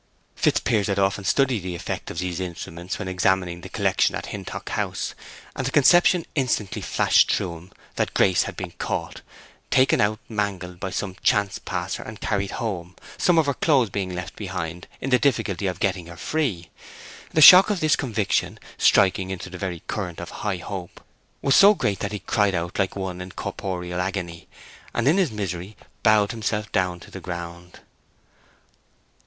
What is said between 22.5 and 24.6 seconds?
out like one in corporal agony,